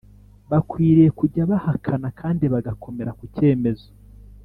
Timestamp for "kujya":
1.19-1.43